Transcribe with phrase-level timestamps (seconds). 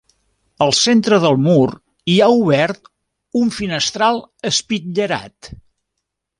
[0.65, 1.65] Al centre del mur
[2.13, 2.91] hi ha obert
[3.43, 4.21] un finestral
[4.55, 5.55] espitllerat.